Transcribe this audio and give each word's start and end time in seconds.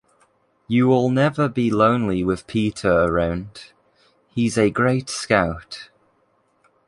You'll 0.67 1.11
never 1.11 1.47
be 1.47 1.69
lonely 1.69 2.23
with 2.23 2.47
Peter 2.47 2.91
around. 2.91 3.71
He's 4.29 4.57
a 4.57 4.71
great 4.71 5.11
scout. 5.11 5.91